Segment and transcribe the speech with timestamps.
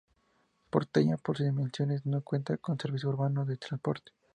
[0.71, 4.11] Porteña, por sus dimensiones, no cuenta con servicio urbano de transporte.